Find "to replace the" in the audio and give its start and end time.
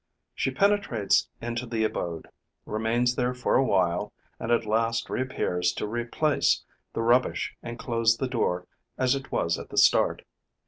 5.73-7.03